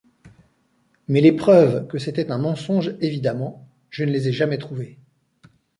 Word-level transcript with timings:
Mais 1.07 1.21
les 1.21 1.31
preuves 1.31 1.85
que 1.85 1.99
c'était 1.99 2.31
un 2.31 2.39
mensonge, 2.39 2.95
évidemment, 3.01 3.67
je 3.91 4.03
ne 4.03 4.09
les 4.11 4.29
ai 4.29 4.33
jamais 4.33 4.57
trouvées. 4.57 4.97